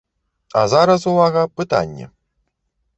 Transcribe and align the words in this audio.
А 0.61 0.63
зараз, 0.73 1.07
увага, 1.13 1.47
пытанне! 1.61 2.13